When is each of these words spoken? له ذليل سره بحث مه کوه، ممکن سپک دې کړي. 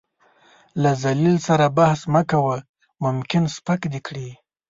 له 0.81 0.91
ذليل 1.03 1.37
سره 1.47 1.65
بحث 1.77 1.99
مه 2.13 2.21
کوه، 2.31 2.57
ممکن 3.03 3.43
سپک 3.55 3.81
دې 3.93 3.99
کړي. 4.07 4.29